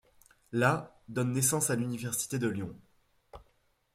[0.51, 2.75] La donne naissance à l'université de Lyon.